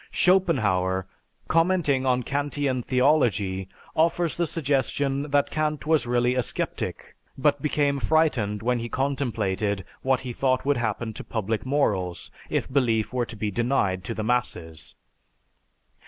[0.09, 1.05] Schopenhauer,
[1.47, 7.99] commenting on Kantian theology, offers the suggestion that Kant was really a sceptic, but became
[7.99, 13.27] frightened when he contemplated what he thought would happen to public morals if belief were
[13.27, 14.95] to be denied to the masses.